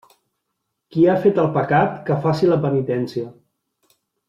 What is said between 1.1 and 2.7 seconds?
ha fet el pecat, que faci la